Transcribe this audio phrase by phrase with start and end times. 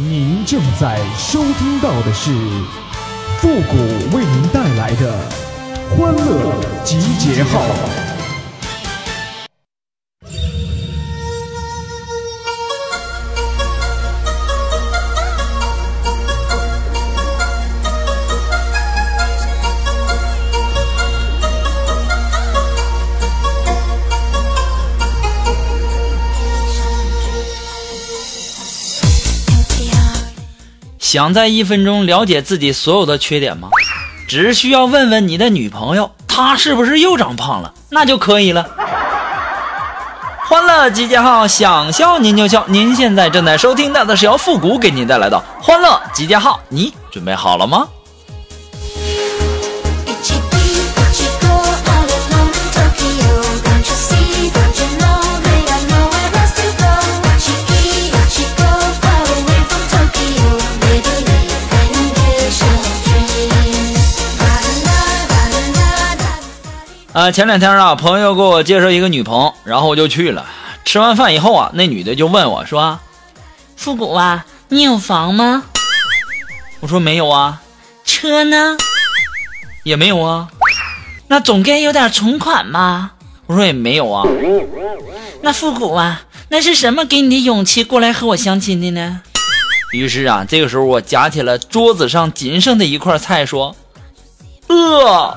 [0.00, 2.30] 您正在收听到的是
[3.38, 5.12] 复古为您带来的
[5.90, 8.07] 欢乐集结号。
[31.10, 33.70] 想在一分钟了解自己所有的缺点吗？
[34.28, 38.68] 只需要问问你的女朋友，她是不是又长胖了，那就可以了。
[40.44, 42.62] 欢乐集结号，想笑您就笑。
[42.68, 47.88] 您现在正在收听到的是由复古给您带来的欢乐集结号，你准备好了吗？
[67.28, 70.46] 啊，前两天啊，朋友给我介绍一个女朋友，然后我就去了。
[70.86, 72.98] 吃完饭以后啊，那女的就问我说
[73.76, 75.64] ：“复古啊，你有房吗？”
[76.80, 77.60] 我说：“没有啊。”
[78.02, 78.78] 车呢？
[79.84, 80.48] 也没有啊。
[81.26, 83.10] 那总该有点存款吧？
[83.44, 84.26] 我说：“也没有啊。”
[85.44, 89.20] 那复古啊，那是什么给你的勇气过来和我相亲的呢？
[89.92, 93.76] 于是啊，这个时候我夹起了桌子上仅剩的一块菜，说
[94.68, 95.36] ：“饿。”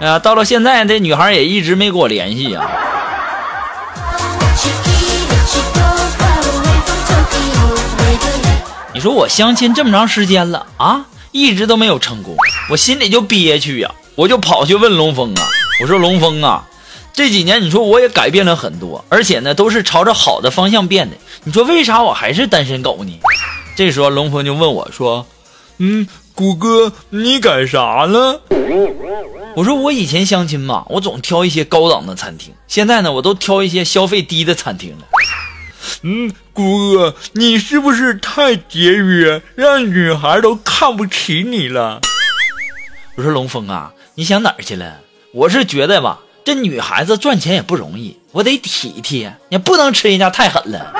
[0.00, 2.66] 哎呀，到了现在，这女孩也一直没跟我联系呀。
[8.94, 12.34] 你说我相亲这么长时间了啊，一直都没有成功，
[12.70, 15.46] 我心里就憋屈呀，我就跑去问龙峰啊，
[15.82, 16.66] 我说龙峰啊，
[17.12, 23.20] 这几年你说我也改变了很多，而且呢都是朝着好的方向变的，你说为啥我还是单身狗呢？
[23.76, 25.26] 这时候龙峰就问我说，
[25.76, 26.08] 嗯。
[26.32, 28.40] 谷哥，你改啥了？
[29.56, 35.04] 我说我以前相亲嘛，我总挑一些高档的餐厅，现在呢，我都挑一些消费低的餐厅了。
[36.02, 42.00] 嗯，姑哥，你是不是太节约，让女孩都看不起你了？
[43.16, 45.00] 我说龙峰啊，你想哪儿去了？
[45.32, 50.92] 我是觉得吧，这女孩子赚钱也不容易，我得体贴，也不能吃人家太狠了。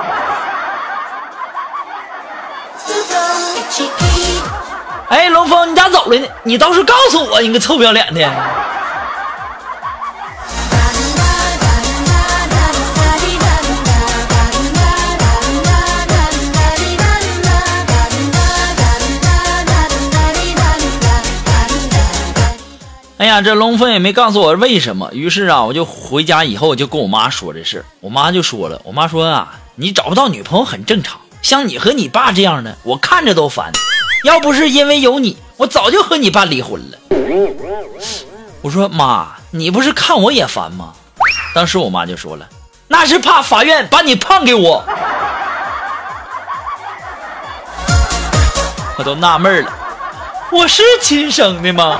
[5.11, 6.27] 哎，龙峰，你咋走了呢？
[6.45, 8.21] 你倒是告诉我，你个臭不要脸的！
[23.19, 25.11] 哎呀，这龙峰也没告诉我为什么。
[25.13, 27.85] 于是啊，我就回家以后，就跟我妈说这事。
[27.99, 33.73] 我妈就说了，我妈说啊，你找不到女朋友很正常，像你和你爸这样的，我看着都烦。
[34.25, 36.99] 要不是因为有你，我早就和你爸离婚了。
[38.63, 40.93] 我说妈，你不是看我也烦吗？
[41.55, 42.49] 当时我妈就说了，
[42.89, 44.85] 那是怕法院把你判给我。
[48.99, 49.73] 我都纳闷了，
[50.53, 51.99] 我是亲生的吗？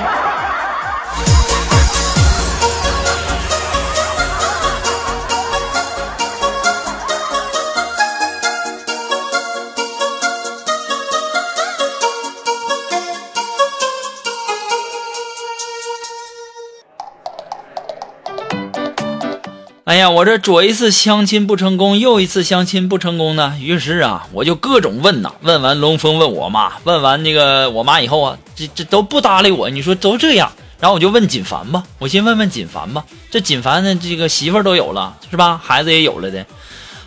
[19.91, 23.57] 哎呀，我这左一次相亲不成功，右一次相亲不成功呢。
[23.59, 29.69] 于是啊，我就各种问呐，问完龙峰，问我妈，问完那个我妈以后啊，这这都不搭理我。
[29.69, 30.49] 你说都这样，
[30.79, 33.03] 然后我就问锦凡吧，我先问问锦凡吧。
[33.29, 35.59] 这锦凡呢，这个媳妇都有了，是吧？
[35.61, 36.45] 孩子也有了的。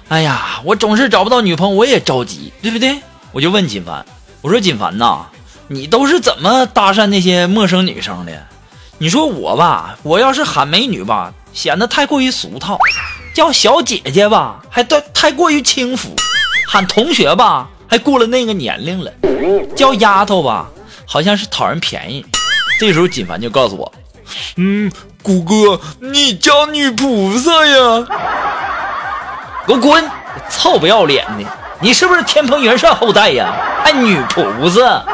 [0.09, 2.99] 哎呀，我总是找不到女朋友，我也着急，对不对？
[3.33, 4.05] 我就问锦凡，
[4.43, 5.25] 我说锦凡呐，
[5.69, 8.47] 你都是怎么搭讪那些陌生女生的？
[8.99, 11.33] 你说我吧，我要是喊美女吧。
[11.55, 12.77] 显得太过于俗套，
[13.33, 16.11] 叫小姐姐吧，还太太过于轻浮；
[16.69, 19.11] 喊同学吧，还过了那个年龄了；
[19.77, 20.67] 叫丫头吧，
[21.07, 22.27] 好像是讨人便宜。
[22.81, 23.91] 这时候锦凡就告诉我
[24.57, 24.91] ：“嗯，
[25.23, 28.07] 谷哥，你叫女菩萨呀！”
[29.67, 30.11] 给我滚！
[30.51, 31.45] 臭不要脸的，
[31.81, 33.55] 你是不是天蓬元帅后代呀？
[33.83, 35.05] 还女菩萨？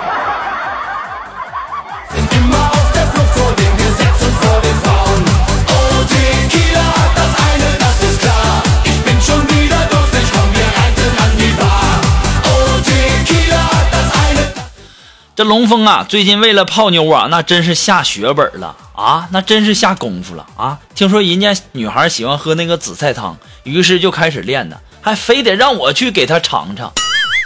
[15.40, 20.78] 这龙峰啊，最近为了泡妞啊，那真是下血本了啊，那真是下功夫了啊！
[20.94, 26.92] 听说人家女孩喜欢喝那个紫菜汤，于是就开始练呢，还非得让我去给她尝尝。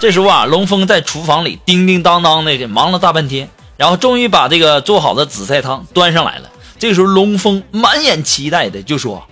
[0.00, 6.50] 这时候啊，龙峰在厨房里叮叮当当的忙了大半天，然后终于把这个做好的紫菜汤端上来了。
[6.80, 9.24] 这时候龙峰满眼期待的就说：“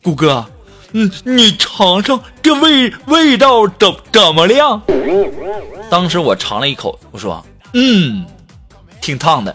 [0.00, 0.46] 谷哥，
[0.92, 4.80] 嗯，你尝尝这味味道怎怎么样？”
[5.90, 7.44] 当时我尝了一口，我说。
[7.72, 8.24] 嗯，
[9.00, 9.54] 挺烫的。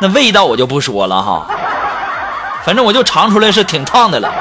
[0.00, 1.46] 那味道我就不说了哈，
[2.64, 4.32] 反正我就尝出来是挺烫的了。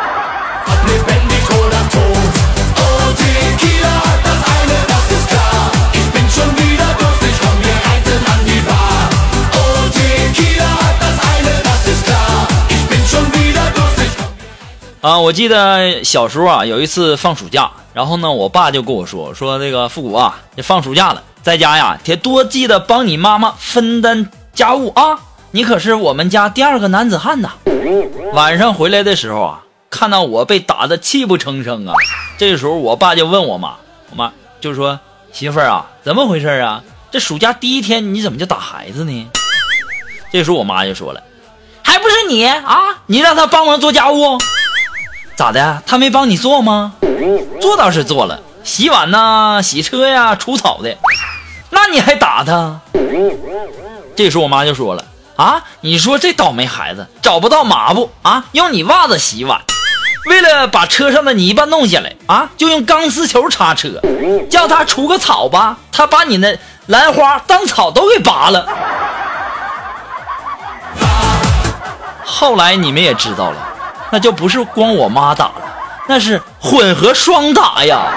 [15.01, 25.17] 啊，我记得小时候啊，有一次放暑假，然后呢，我爸就跟我说，说那个复古啊，这放暑假了，在家呀，得多记得帮你妈妈分担家务啊，
[25.49, 27.53] 你可是我们家第二个男子汉呐。
[28.33, 31.95] 晚上回来的时候啊，看到我被打的泣不成声啊，
[32.37, 33.73] 这时候我爸就问我妈，
[34.11, 34.99] 我妈就说
[35.31, 36.83] 媳妇儿啊，怎么回事啊？
[37.09, 39.27] 这暑假第一天你怎么就打孩子呢？
[40.31, 41.23] 这时候我妈就说了，
[41.81, 44.37] 还不是你啊，你让他帮忙做家务。
[45.41, 45.81] 咋的？
[45.87, 46.93] 他没帮你做吗？
[47.59, 50.95] 做倒是做了，洗碗呐、洗车呀、除草的。
[51.71, 52.79] 那你还打他？
[54.15, 55.03] 这时候我妈就说了
[55.37, 59.59] ：“啊，你说这倒霉孩子找不到抹布啊，用你袜子洗碗。
[60.29, 63.99] 为了把车上的泥巴弄下来啊，就用钢丝球擦车。
[64.47, 66.55] 叫他除个草吧，他把你那
[66.85, 68.67] 兰花当草都给拔了。
[72.23, 73.69] 后来你们也知道了。”
[74.11, 75.77] 那就不是光我妈打了，
[76.09, 78.11] 那是混合双打呀！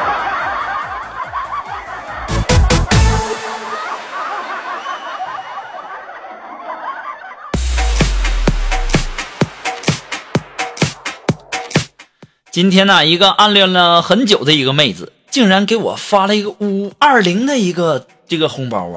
[12.51, 18.95] 今天呢，一个暗恋了很久的一个妹子，竟然给我发了一个五二零的一个这个红包啊，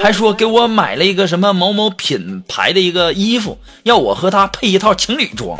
[0.00, 5.56] 还说给我买了一个什么某某品牌的一个衣服，要我和她配一套情侣装。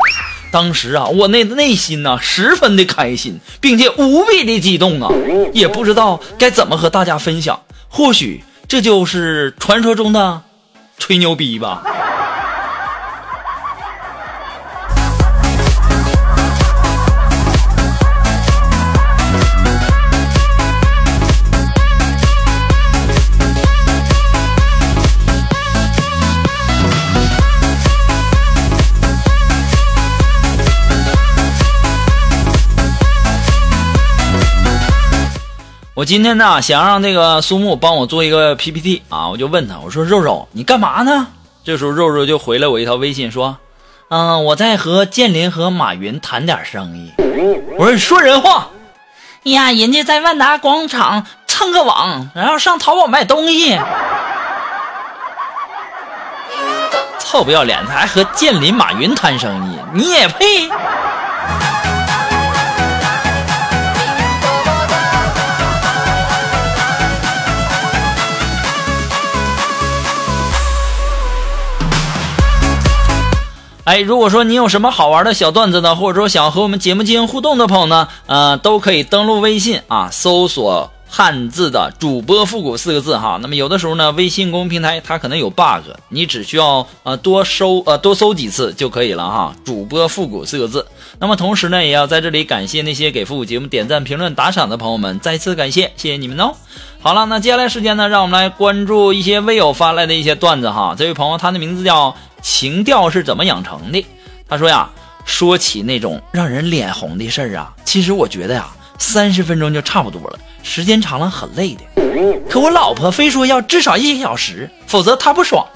[0.51, 5.09] 当时啊，我内内心呐十分的开心，并且无比的激动啊，
[5.53, 7.59] 也不知道该怎么和大家分享。
[7.87, 10.41] 或许这就是传说中的
[10.97, 11.83] 吹牛逼吧。
[36.09, 41.27] 今天呢，想让那个苏木帮我做一个 PPT 啊，我就问他，我说肉肉，你干嘛呢？
[41.63, 43.55] 这时候肉肉就回了我一条微信说，
[44.09, 47.13] 嗯，我在和建林和马云谈点生意。
[47.77, 48.69] 我说你说人话
[49.43, 53.79] 呀，人家在万达广场蹭个网，然后上淘宝买东西，
[57.19, 60.67] 臭不要脸的，还和建林、马云谈生意，你也配？
[73.89, 83.39] 哎，如果说你有什么好玩的小段子呢，或者说想和我们节目进行互动的朋友呢，呃，都可以登录微信啊，搜索汉字的主播复古四个字哈。
[83.41, 89.55] 那么有的时候呢，微信公众平台它可能有 bug，你只需要呃多搜呃多搜几次就可以了哈。
[89.65, 90.85] 主播复古四个字。
[91.17, 96.53] 那么同时呢，也要在这里感谢那些给复古节目点赞、评论、打赏的朋友们，再次感谢，谢谢你们哦。
[97.01, 100.95] 好了，那接下来时间呢，让我们来关注一些微友发来的一些段子哈。
[100.97, 102.15] 这位朋友，他的名字叫。
[102.41, 104.05] 情调是怎么养成的？
[104.47, 104.89] 他说呀，
[105.25, 108.65] 说起那种让人脸红的事儿啊，其实我觉得呀，
[108.97, 111.83] 三十分钟就差不多了，时间长了很累的。
[112.49, 115.67] 可我老婆非说要至少一个小时，否则她不爽。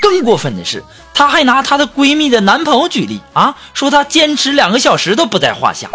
[0.00, 0.80] 更过分的是，
[1.12, 5.90] 她还拿她的闺蜜的男朋友举例啊，说她坚持两个小时都不在话下。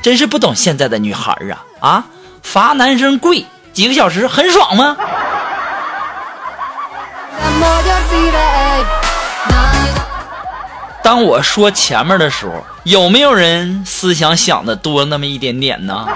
[0.00, 2.06] 真是不懂现在的女孩儿啊啊，
[2.44, 4.96] 罚男生跪几个小时很爽吗？
[11.02, 16.06] 当我说前面的时候，有没有人思想想的多那么一点点呢？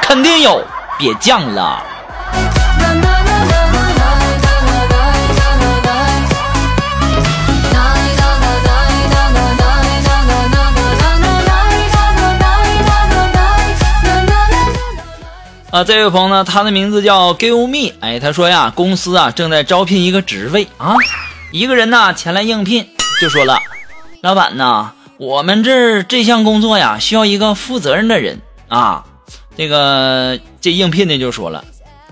[0.00, 0.64] 肯定有，
[0.96, 1.82] 别犟了。
[15.72, 20.94] 啊，这位朋友呢，他的名字叫 Give Me，哎，他说呀，公司啊正在招聘一个职位啊，
[21.50, 22.86] 一个人呢前来应聘，
[23.22, 23.58] 就说了，
[24.20, 28.38] 老板呐，我们这这项工作呀需要一个负责任的人
[28.68, 29.02] 啊，
[29.56, 31.64] 这个这应聘的就说了，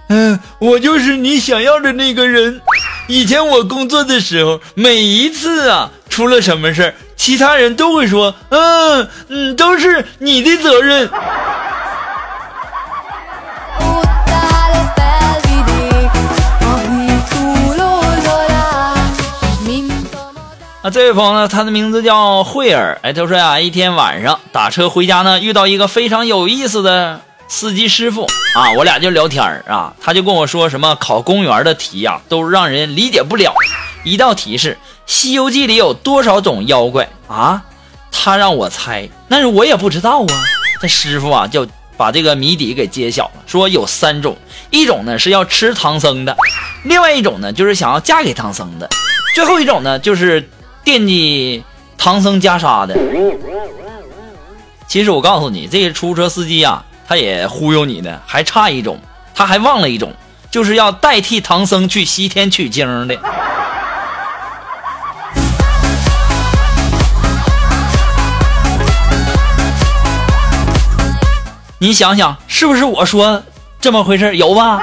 [0.08, 2.62] 嗯，我就是你想要的那个人。
[3.08, 11.10] 以前我工作的时候，每一次啊出了什么事儿，其他人都会说，嗯嗯，都是你的责任。
[20.82, 22.98] 啊，这位朋友呢，他的名字叫慧儿。
[23.02, 33.52] 哎，他说呀，一天晚上打车回家呢，遇到一个非常有意思的司机师傅啊，我俩就聊天儿啊，他就跟我说什么考公务员的题呀，都让人理解不了。
[34.04, 34.72] 一道题是
[35.04, 37.62] 《西游记》里有多少种妖怪啊？
[38.10, 40.32] 他让我猜，但是我也不知道啊。
[40.80, 41.68] 这师傅啊，就
[41.98, 44.34] 把这个谜底给揭晓了，说有三种，
[44.70, 46.34] 一种呢是要吃唐僧的，
[46.84, 48.88] 另外一种呢就是想要嫁给唐僧的，
[49.34, 50.48] 最后一种呢就是。
[50.82, 51.62] 惦记
[51.96, 52.96] 唐僧袈裟的，
[54.88, 58.98] 其实我告诉你，这些出租车司机啊，他也忽悠你呢，还差一种，
[59.34, 60.12] 他还忘了一种，
[60.50, 63.16] 就是要代替唐僧去西天取经的。
[71.78, 73.42] 你想想，是不是我说
[73.80, 74.36] 这么回事？
[74.36, 74.82] 有吧？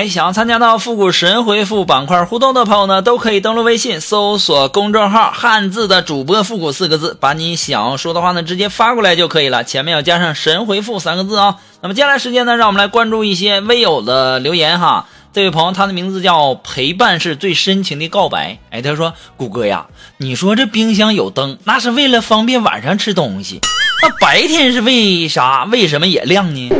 [0.00, 11.58] 哎，想要参加到复古神回复板块互动的朋友呢，都可以登录微信搜索公众号“汉字的主播复古”四个字，把你想要说的话呢直接发过来就可以了，前面要加上“神回复”三个字啊。
[11.82, 15.06] 那么接下来时间呢，让我们来关注一些微友的留言哈。
[15.34, 18.56] 这位朋友他的名字叫陪伴是最深情的告白。
[18.70, 19.84] 哎，他说：“谷歌呀，
[20.16, 23.60] 你说这冰箱有灯，那是为了方便晚上吃东西，
[24.00, 25.64] 那白天是为啥？
[25.70, 26.70] 为什么也亮呢？”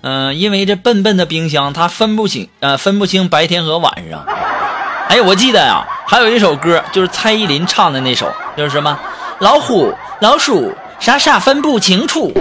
[0.00, 4.24] 嗯，因为这笨笨的冰箱，它分不清，呃，分不清白天和晚上。
[5.08, 8.98] 哎，我记得呀，还有一首歌，就是蔡依林唱的那首，就是什么
[9.40, 12.32] 老虎、老鼠，傻傻分不清楚。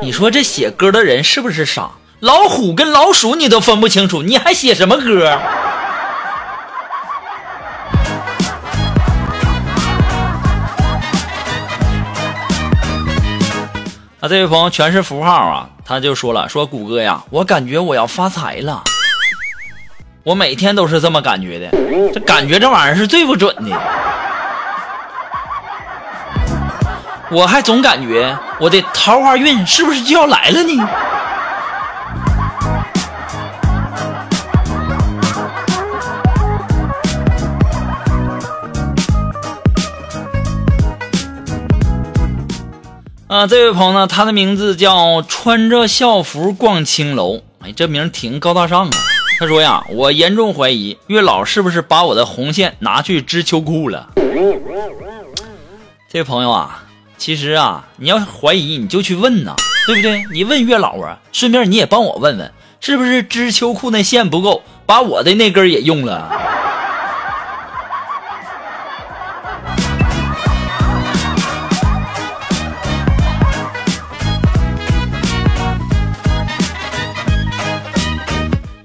[0.00, 1.90] 你说这写歌的人是不是傻？
[2.20, 5.38] 老虎跟老鼠你都分不清楚，你还写什么歌？
[14.20, 15.68] 啊，这位朋友全是符号啊。
[15.88, 18.82] 他就说了：“说谷歌呀，我感觉我要发财了。
[20.24, 21.70] 我每天都是这么感觉的，
[22.12, 23.70] 这感觉这玩意儿是最不准的。
[27.30, 30.88] 我还总感觉我的桃花运是不是就要来了呢？”
[43.28, 48.92] 啊，这位朋友呢，他的名字叫穿着校服逛青楼，哎，这名挺高大上啊。
[49.40, 54.10] 他说呀，我严重怀疑月老是不是把我的红线拿去织秋裤了。
[56.08, 56.84] 这位朋友啊，
[57.18, 59.56] 其实啊，你要怀疑你就去问呐，
[59.88, 60.22] 对不对？
[60.32, 66.30] 你问月老啊，顺便你也帮我问问，是不是织秋裤那线不够，把我的那根也用了。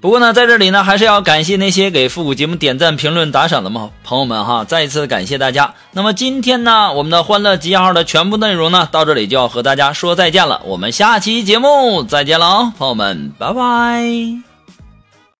[0.01, 5.75] 不过呢，在这里呢，还是要感谢那些给复古节目点赞、评论、打赏的朋朋友们哈，再一次感谢大家。
[5.91, 10.61] 那么今天呢，我们的欢乐集结号的全部内容呢，到这里就要和大家说再见了。
[10.65, 14.50] 我们下期节目再见了啊，朋友们，拜拜。